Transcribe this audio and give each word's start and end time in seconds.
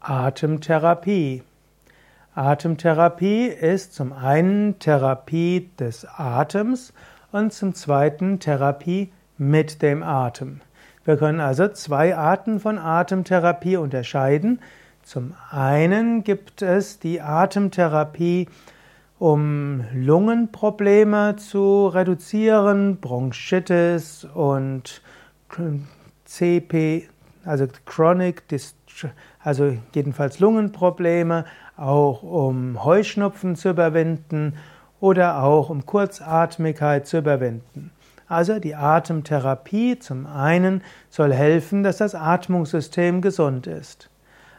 Atemtherapie. 0.00 1.42
Atemtherapie 2.34 3.46
ist 3.46 3.94
zum 3.94 4.14
einen 4.14 4.78
Therapie 4.78 5.68
des 5.78 6.06
Atems 6.06 6.94
und 7.32 7.52
zum 7.52 7.74
zweiten 7.74 8.40
Therapie 8.40 9.12
mit 9.36 9.82
dem 9.82 10.02
Atem. 10.02 10.62
Wir 11.04 11.18
können 11.18 11.40
also 11.40 11.68
zwei 11.68 12.16
Arten 12.16 12.60
von 12.60 12.78
Atemtherapie 12.78 13.76
unterscheiden. 13.76 14.60
Zum 15.02 15.34
einen 15.50 16.24
gibt 16.24 16.62
es 16.62 16.98
die 16.98 17.20
Atemtherapie, 17.20 18.48
um 19.18 19.84
Lungenprobleme 19.92 21.36
zu 21.36 21.88
reduzieren, 21.88 22.96
Bronchitis 22.96 24.26
und 24.34 25.02
CP, 26.24 27.08
also 27.44 27.66
Chronic 27.84 28.48
also 29.42 29.76
jedenfalls 29.94 30.40
Lungenprobleme, 30.40 31.44
auch 31.76 32.22
um 32.22 32.84
Heuschnupfen 32.84 33.56
zu 33.56 33.70
überwinden 33.70 34.54
oder 35.00 35.42
auch 35.42 35.70
um 35.70 35.86
Kurzatmigkeit 35.86 37.06
zu 37.06 37.18
überwinden. 37.18 37.90
Also 38.28 38.60
die 38.60 38.76
Atemtherapie 38.76 39.98
zum 39.98 40.26
einen 40.26 40.82
soll 41.08 41.32
helfen, 41.32 41.82
dass 41.82 41.96
das 41.96 42.14
Atmungssystem 42.14 43.22
gesund 43.22 43.66
ist. 43.66 44.08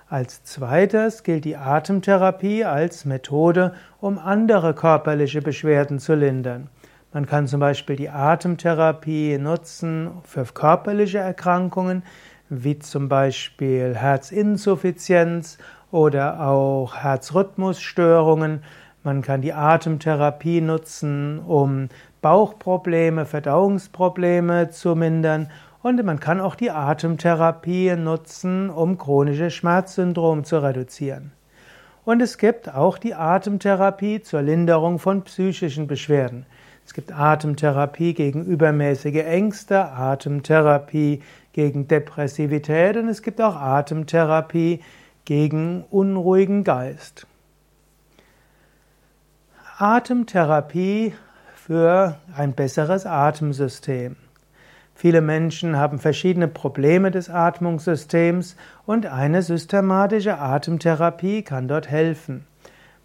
Als 0.10 0.44
zweites 0.44 1.24
gilt 1.24 1.46
die 1.46 1.56
Atemtherapie 1.56 2.66
als 2.66 3.06
Methode, 3.06 3.74
um 4.02 4.20
andere 4.20 4.74
körperliche 4.74 5.42
Beschwerden 5.42 6.00
zu 6.00 6.16
lindern. 6.16 6.68
Man 7.14 7.26
kann 7.26 7.48
zum 7.48 7.62
Beispiel 7.62 7.96
die 7.96 8.10
Atemtherapie 8.10 9.38
nutzen 9.38 10.12
für 10.24 10.44
körperliche 10.44 11.20
Erkrankungen, 11.20 12.04
wie 12.52 12.78
zum 12.78 13.08
Beispiel 13.08 13.96
Herzinsuffizienz 13.96 15.58
oder 15.90 16.46
auch 16.46 16.98
Herzrhythmusstörungen. 16.98 18.64
Man 19.04 19.22
kann 19.22 19.42
die 19.42 19.54
Atemtherapie 19.54 20.60
nutzen, 20.60 21.40
um 21.40 21.88
Bauchprobleme, 22.22 23.26
Verdauungsprobleme 23.26 24.70
zu 24.70 24.96
mindern. 24.96 25.50
Und 25.82 26.04
man 26.04 26.20
kann 26.20 26.42
auch 26.42 26.56
die 26.56 26.72
Atemtherapie 26.72 27.96
nutzen, 27.96 28.70
um 28.70 28.98
chronisches 28.98 29.54
Schmerzsyndrom 29.54 30.44
zu 30.44 30.62
reduzieren. 30.62 31.32
Und 32.04 32.22
es 32.22 32.38
gibt 32.38 32.74
auch 32.74 32.98
die 32.98 33.16
Atemtherapie 33.16 34.22
zur 34.22 34.42
Linderung 34.42 35.00
von 35.00 35.24
psychischen 35.24 35.88
Beschwerden. 35.88 36.46
Es 36.86 36.94
gibt 36.94 37.12
Atemtherapie 37.12 38.14
gegen 38.14 38.44
übermäßige 38.46 39.24
Ängste, 39.24 39.86
Atemtherapie 39.86 41.22
gegen 41.54 41.88
Depressivität 41.88 42.98
und 42.98 43.08
es 43.08 43.22
gibt 43.22 43.42
auch 43.42 43.56
Atemtherapie 43.56 44.82
gegen 45.26 45.86
unruhigen 45.90 46.64
Geist. 46.64 47.28
Atemtherapie 49.78 51.14
für 51.56 52.18
ein 52.36 52.54
besseres 52.54 53.06
Atemsystem. 53.06 54.16
Viele 54.94 55.22
Menschen 55.22 55.78
haben 55.78 55.98
verschiedene 55.98 56.48
Probleme 56.48 57.10
des 57.10 57.30
Atmungssystems 57.30 58.56
und 58.86 59.08
eine 59.08 59.42
systematische 59.42 60.38
Atemtherapie 60.38 61.42
kann 61.42 61.68
dort 61.68 61.90
helfen. 61.90 62.46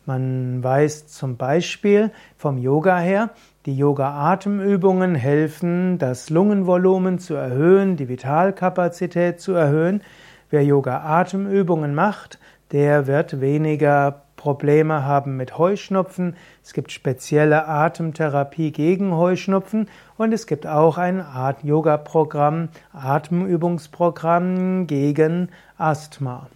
Man 0.07 0.63
weiß 0.63 1.09
zum 1.09 1.37
Beispiel 1.37 2.13
vom 2.37 2.59
Yoga 2.59 2.99
her, 2.99 3.31
die 3.67 3.77
Yoga-Atemübungen 3.77 5.17
helfen, 5.17 5.99
das 5.99 6.31
Lungenvolumen 6.31 7.19
zu 7.19 7.35
erhöhen, 7.35 7.97
die 7.97 8.09
Vitalkapazität 8.09 9.41
zu 9.41 9.55
erhöhen. 9.55 10.03
Wer 10.49 10.63
Yoga-Atemübungen 10.65 11.93
macht, 11.93 12.39
der 12.71 13.09
wird 13.09 13.41
weniger 13.41 14.23
Probleme 14.37 15.05
haben 15.05 15.37
mit 15.37 15.59
Heuschnupfen. 15.59 16.37
Es 16.63 16.73
gibt 16.73 16.93
spezielle 16.93 17.67
Atemtherapie 17.67 18.71
gegen 18.71 19.13
Heuschnupfen 19.13 19.89
und 20.17 20.33
es 20.33 20.47
gibt 20.47 20.69
auch 20.69 20.99
ein 20.99 21.25
Yoga-Programm, 21.65 22.69
Atemübungsprogramm 22.93 24.87
gegen 24.87 25.49
Asthma. 25.79 26.47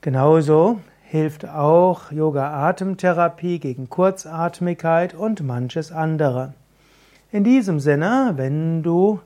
Genauso 0.00 0.80
hilft 1.14 1.48
auch 1.48 2.10
Yoga-Atemtherapie 2.10 3.60
gegen 3.60 3.88
Kurzatmigkeit 3.88 5.14
und 5.14 5.44
manches 5.44 5.92
andere. 5.92 6.54
In 7.30 7.44
diesem 7.44 7.78
Sinne, 7.78 8.32
wenn 8.34 8.82
du 8.82 9.20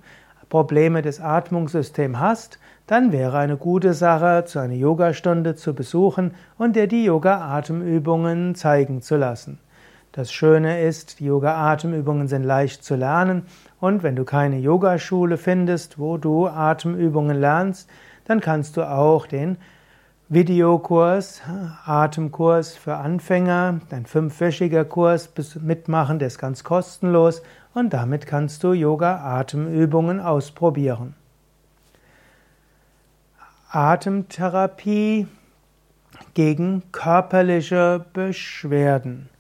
Probleme 0.51 1.01
des 1.01 1.19
Atmungssystems 1.19 2.19
hast, 2.19 2.59
dann 2.87 3.11
wäre 3.11 3.39
eine 3.39 3.57
gute 3.57 3.95
Sache, 3.95 4.45
zu 4.45 4.59
einer 4.59 4.75
Yogastunde 4.75 5.57
zu 5.57 5.73
besuchen 5.75 6.35
und 6.59 6.77
dir 6.77 6.89
die 6.89 7.05
Yoga-Atemübungen 7.05 8.55
zeigen 8.55 9.01
zu 9.01 9.17
lassen. 9.17 9.59
Das 10.13 10.31
Schöne 10.31 10.83
ist, 10.83 11.21
die 11.21 11.25
Yoga-Atemübungen 11.25 12.29
sind 12.29 12.45
leicht 12.45 12.85
zu 12.85 12.97
lernen 12.97 13.47
und 13.81 14.03
wenn 14.03 14.15
du 14.15 14.27
keine 14.27 14.59
Yogaschule 14.59 15.39
findest, 15.39 15.99
wo 15.99 16.19
du 16.19 16.49
Atemübungen 16.49 17.41
lernst, 17.41 17.89
dann 18.27 18.43
kannst 18.43 18.77
du 18.77 18.83
auch 18.83 19.27
den 19.27 19.57
Videokurs, 20.31 21.41
Atemkurs 21.87 22.77
für 22.77 22.97
Anfänger, 22.97 23.81
ein 23.89 24.05
fünfwöchiger 24.05 24.85
Kurs 24.85 25.31
mitmachen, 25.59 26.19
der 26.19 26.29
ist 26.29 26.39
ganz 26.39 26.65
kostenlos 26.65 27.41
und 27.73 27.95
damit 27.95 28.27
kannst 28.27 28.63
du 28.63 28.75
Yoga-Atemübungen 28.75 30.21
ausprobieren. 30.21 31.15
Atemtherapie 33.71 35.29
gegen 36.35 36.83
körperliche 36.93 38.05
Beschwerden. 38.13 39.31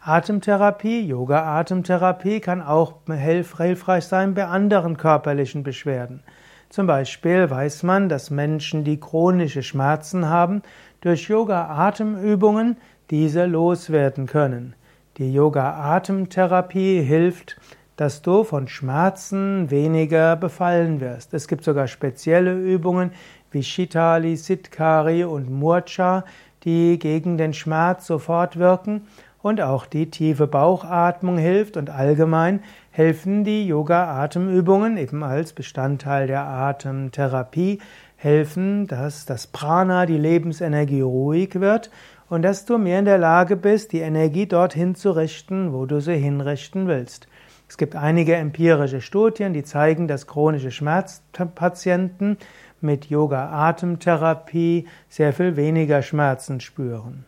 Atemtherapie, 0.00 1.06
Yoga-Atemtherapie 1.06 2.40
kann 2.40 2.62
auch 2.62 2.94
hilfreich 3.06 4.06
sein 4.06 4.32
bei 4.32 4.46
anderen 4.46 4.96
körperlichen 4.96 5.62
Beschwerden. 5.62 6.22
Zum 6.68 6.86
Beispiel 6.86 7.48
weiß 7.48 7.82
man, 7.82 8.08
dass 8.08 8.30
Menschen, 8.30 8.84
die 8.84 9.00
chronische 9.00 9.62
Schmerzen 9.62 10.28
haben, 10.28 10.62
durch 11.00 11.28
Yoga-Atemübungen 11.28 12.76
diese 13.10 13.46
loswerden 13.46 14.26
können. 14.26 14.74
Die 15.16 15.32
Yoga-Atemtherapie 15.32 17.00
hilft, 17.00 17.58
dass 17.96 18.22
du 18.22 18.44
von 18.44 18.68
Schmerzen 18.68 19.70
weniger 19.70 20.36
befallen 20.36 21.00
wirst. 21.00 21.32
Es 21.34 21.48
gibt 21.48 21.64
sogar 21.64 21.88
spezielle 21.88 22.54
Übungen 22.54 23.12
wie 23.50 23.62
Shitali, 23.62 24.36
Siddhkari 24.36 25.24
und 25.24 25.50
Murcha, 25.50 26.24
die 26.64 26.98
gegen 26.98 27.38
den 27.38 27.54
Schmerz 27.54 28.06
sofort 28.06 28.58
wirken 28.58 29.06
und 29.42 29.60
auch 29.60 29.86
die 29.86 30.10
tiefe 30.10 30.46
Bauchatmung 30.46 31.38
hilft 31.38 31.76
und 31.76 31.90
allgemein 31.90 32.60
helfen 32.90 33.44
die 33.44 33.66
Yoga-Atemübungen 33.66 34.96
eben 34.96 35.22
als 35.22 35.52
Bestandteil 35.52 36.26
der 36.26 36.42
Atemtherapie, 36.42 37.78
helfen, 38.16 38.88
dass 38.88 39.26
das 39.26 39.46
Prana, 39.46 40.04
die 40.04 40.18
Lebensenergie 40.18 41.02
ruhig 41.02 41.60
wird 41.60 41.90
und 42.28 42.42
dass 42.42 42.64
du 42.64 42.76
mehr 42.76 42.98
in 42.98 43.04
der 43.04 43.18
Lage 43.18 43.56
bist, 43.56 43.92
die 43.92 44.00
Energie 44.00 44.46
dorthin 44.46 44.96
zu 44.96 45.12
richten, 45.12 45.72
wo 45.72 45.86
du 45.86 46.00
sie 46.00 46.16
hinrichten 46.16 46.88
willst. 46.88 47.28
Es 47.68 47.76
gibt 47.76 47.94
einige 47.94 48.34
empirische 48.34 49.00
Studien, 49.00 49.52
die 49.52 49.62
zeigen, 49.62 50.08
dass 50.08 50.26
chronische 50.26 50.70
Schmerzpatienten 50.70 52.38
mit 52.80 53.06
Yoga-Atemtherapie 53.06 54.88
sehr 55.08 55.32
viel 55.32 55.56
weniger 55.56 56.02
Schmerzen 56.02 56.60
spüren. 56.60 57.24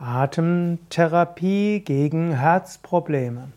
Atemtherapie 0.00 1.80
gegen 1.80 2.32
Herzprobleme. 2.32 3.48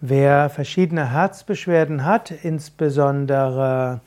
Wer 0.00 0.50
verschiedene 0.50 1.10
Herzbeschwerden 1.10 2.04
hat, 2.04 2.30
insbesondere 2.30 4.00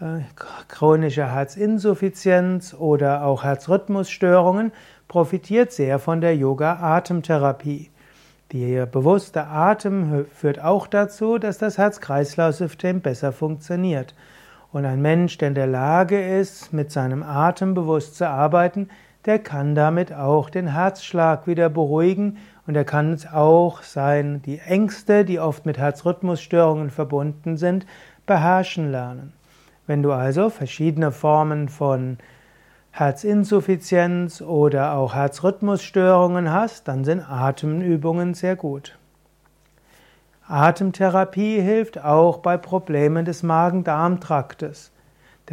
äh, 0.00 0.20
chronische 0.68 1.32
Herzinsuffizienz 1.32 2.74
oder 2.74 3.24
auch 3.24 3.42
Herzrhythmusstörungen, 3.42 4.72
profitiert 5.08 5.72
sehr 5.72 5.98
von 5.98 6.20
der 6.20 6.36
Yoga-Atemtherapie. 6.36 7.90
Der 8.52 8.84
bewusste 8.84 9.46
Atem 9.46 10.26
führt 10.34 10.62
auch 10.62 10.86
dazu, 10.86 11.38
dass 11.38 11.56
das 11.56 11.78
Herz-Kreislauf-System 11.78 13.00
besser 13.00 13.32
funktioniert. 13.32 14.14
Und 14.72 14.84
ein 14.84 15.00
Mensch, 15.00 15.38
der 15.38 15.48
in 15.48 15.54
der 15.54 15.66
Lage 15.66 16.22
ist, 16.38 16.72
mit 16.72 16.92
seinem 16.92 17.22
Atem 17.22 17.72
bewusst 17.72 18.16
zu 18.16 18.28
arbeiten, 18.28 18.90
der 19.24 19.38
kann 19.38 19.74
damit 19.74 20.12
auch 20.12 20.50
den 20.50 20.68
Herzschlag 20.68 21.46
wieder 21.46 21.68
beruhigen 21.68 22.38
und 22.66 22.76
er 22.76 22.84
kann 22.84 23.18
auch 23.32 23.82
sein, 23.82 24.42
die 24.42 24.58
Ängste, 24.58 25.24
die 25.24 25.38
oft 25.38 25.66
mit 25.66 25.78
Herzrhythmusstörungen 25.78 26.90
verbunden 26.90 27.56
sind, 27.56 27.86
beherrschen 28.26 28.90
lernen. 28.90 29.32
Wenn 29.86 30.02
du 30.02 30.12
also 30.12 30.48
verschiedene 30.48 31.10
Formen 31.10 31.68
von 31.68 32.18
Herzinsuffizienz 32.92 34.42
oder 34.42 34.94
auch 34.94 35.14
Herzrhythmusstörungen 35.14 36.52
hast, 36.52 36.88
dann 36.88 37.04
sind 37.04 37.20
Atemübungen 37.20 38.34
sehr 38.34 38.54
gut. 38.54 38.98
Atemtherapie 40.46 41.60
hilft 41.60 42.04
auch 42.04 42.38
bei 42.38 42.56
Problemen 42.56 43.24
des 43.24 43.42
Magen-Darm-Traktes. 43.42 44.92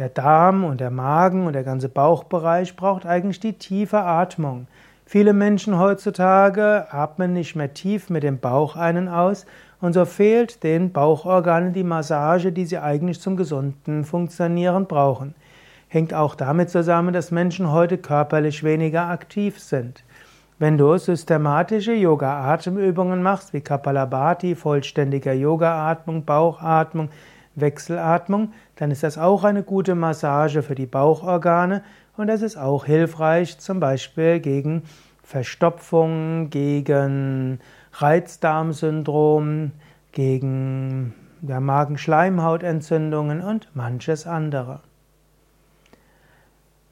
Der 0.00 0.08
Darm 0.08 0.64
und 0.64 0.80
der 0.80 0.90
Magen 0.90 1.46
und 1.46 1.52
der 1.52 1.62
ganze 1.62 1.90
Bauchbereich 1.90 2.74
braucht 2.74 3.04
eigentlich 3.04 3.38
die 3.38 3.52
tiefe 3.52 3.98
Atmung. 3.98 4.66
Viele 5.04 5.34
Menschen 5.34 5.78
heutzutage 5.78 6.86
atmen 6.90 7.34
nicht 7.34 7.54
mehr 7.54 7.74
tief 7.74 8.08
mit 8.08 8.22
dem 8.22 8.38
Bauch 8.38 8.76
einen 8.76 9.08
aus 9.08 9.44
und 9.78 9.92
so 9.92 10.06
fehlt 10.06 10.62
den 10.64 10.90
Bauchorganen 10.90 11.74
die 11.74 11.84
Massage, 11.84 12.50
die 12.50 12.64
sie 12.64 12.78
eigentlich 12.78 13.20
zum 13.20 13.36
gesunden 13.36 14.04
Funktionieren 14.04 14.86
brauchen. 14.86 15.34
Hängt 15.88 16.14
auch 16.14 16.34
damit 16.34 16.70
zusammen, 16.70 17.12
dass 17.12 17.30
Menschen 17.30 17.70
heute 17.70 17.98
körperlich 17.98 18.64
weniger 18.64 19.10
aktiv 19.10 19.60
sind. 19.60 20.02
Wenn 20.58 20.78
du 20.78 20.96
systematische 20.96 21.92
Yoga-Atemübungen 21.92 23.22
machst, 23.22 23.52
wie 23.52 23.60
Kapalabhati, 23.60 24.54
vollständiger 24.54 25.34
Yoga-Atmung, 25.34 26.24
Bauchatmung, 26.24 27.10
Wechselatmung, 27.54 28.52
dann 28.76 28.90
ist 28.90 29.02
das 29.02 29.18
auch 29.18 29.44
eine 29.44 29.62
gute 29.62 29.94
Massage 29.94 30.62
für 30.62 30.74
die 30.74 30.86
Bauchorgane 30.86 31.82
und 32.16 32.26
das 32.26 32.42
ist 32.42 32.56
auch 32.56 32.84
hilfreich, 32.84 33.58
zum 33.58 33.80
Beispiel 33.80 34.40
gegen 34.40 34.82
Verstopfung, 35.22 36.50
gegen 36.50 37.60
Reizdarmsyndrom, 37.92 39.72
gegen 40.12 41.14
ja, 41.42 41.60
Magenschleimhautentzündungen 41.60 43.40
und 43.40 43.68
manches 43.74 44.26
andere. 44.26 44.80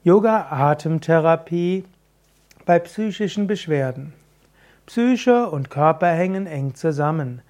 Yoga-Atemtherapie 0.03 1.83
bei 2.65 2.79
psychischen 2.79 3.47
Beschwerden. 3.47 4.13
Psyche 4.85 5.49
und 5.49 5.69
Körper 5.69 6.07
hängen 6.07 6.47
eng 6.47 6.73
zusammen. 6.73 7.41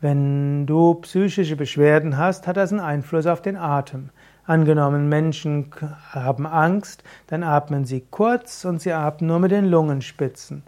Wenn 0.00 0.66
du 0.66 0.94
psychische 0.96 1.56
Beschwerden 1.56 2.18
hast, 2.18 2.46
hat 2.46 2.58
das 2.58 2.70
einen 2.70 2.80
Einfluss 2.80 3.26
auf 3.26 3.40
den 3.40 3.56
Atem. 3.56 4.10
Angenommen, 4.44 5.08
Menschen 5.08 5.70
haben 6.10 6.46
Angst, 6.46 7.02
dann 7.28 7.42
atmen 7.42 7.86
sie 7.86 8.04
kurz 8.10 8.66
und 8.66 8.80
sie 8.80 8.92
atmen 8.92 9.28
nur 9.28 9.38
mit 9.38 9.52
den 9.52 9.64
Lungenspitzen. 9.64 10.62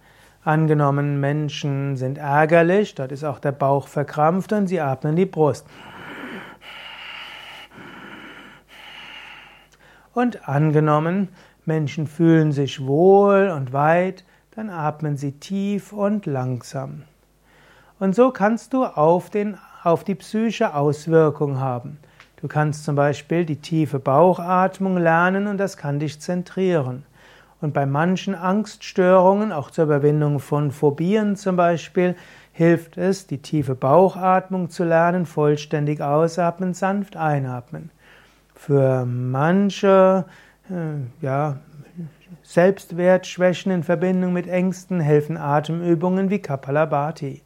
Angenommen, 0.44 1.20
Menschen 1.20 1.96
sind 1.96 2.16
ärgerlich, 2.16 2.94
dort 2.94 3.12
ist 3.12 3.22
auch 3.22 3.38
der 3.38 3.52
Bauch 3.52 3.86
verkrampft 3.86 4.52
und 4.54 4.66
sie 4.66 4.80
atmen 4.80 5.14
die 5.14 5.26
Brust. 5.26 5.66
Und 10.14 10.48
angenommen, 10.48 11.28
Menschen 11.66 12.06
fühlen 12.06 12.50
sich 12.50 12.84
wohl 12.86 13.50
und 13.54 13.74
weit, 13.74 14.24
dann 14.56 14.70
atmen 14.70 15.18
sie 15.18 15.32
tief 15.32 15.92
und 15.92 16.24
langsam. 16.24 17.02
Und 17.98 18.14
so 18.14 18.30
kannst 18.30 18.72
du 18.72 18.84
auf, 18.84 19.30
den, 19.30 19.58
auf 19.82 20.04
die 20.04 20.14
Psyche 20.14 20.74
Auswirkungen 20.74 21.60
haben. 21.60 21.98
Du 22.40 22.46
kannst 22.46 22.84
zum 22.84 22.94
Beispiel 22.94 23.44
die 23.44 23.56
tiefe 23.56 23.98
Bauchatmung 23.98 24.96
lernen 24.96 25.48
und 25.48 25.58
das 25.58 25.76
kann 25.76 25.98
dich 25.98 26.20
zentrieren. 26.20 27.04
Und 27.60 27.74
bei 27.74 27.86
manchen 27.86 28.36
Angststörungen, 28.36 29.50
auch 29.50 29.72
zur 29.72 29.84
Überwindung 29.84 30.38
von 30.38 30.70
Phobien 30.70 31.34
zum 31.34 31.56
Beispiel, 31.56 32.14
hilft 32.52 32.96
es, 32.96 33.26
die 33.26 33.38
tiefe 33.38 33.74
Bauchatmung 33.74 34.70
zu 34.70 34.84
lernen, 34.84 35.26
vollständig 35.26 36.00
ausatmen, 36.00 36.74
sanft 36.74 37.16
einatmen. 37.16 37.90
Für 38.54 39.04
manche 39.04 40.24
äh, 40.70 41.24
ja, 41.24 41.58
Selbstwertschwächen 42.44 43.72
in 43.72 43.82
Verbindung 43.82 44.32
mit 44.32 44.46
Ängsten 44.46 45.00
helfen 45.00 45.36
Atemübungen 45.36 46.30
wie 46.30 46.38
Kapalabhati. 46.38 47.42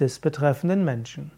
des, 0.00 0.18
betreffenden 0.20 0.84
Menschen. 0.84 1.30